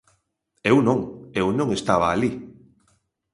Eu 0.71 0.77
non, 0.87 0.99
eu 1.41 1.47
non 1.59 1.69
estaba 1.77 2.07
alí. 2.09 2.31